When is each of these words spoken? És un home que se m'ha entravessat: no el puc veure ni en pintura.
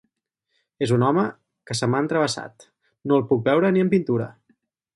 És 0.85 0.93
un 0.95 1.03
home 1.09 1.25
que 1.71 1.77
se 1.79 1.89
m'ha 1.91 2.01
entravessat: 2.05 2.67
no 3.11 3.21
el 3.21 3.27
puc 3.33 3.45
veure 3.51 3.71
ni 3.77 3.85
en 3.85 3.93
pintura. 3.93 4.31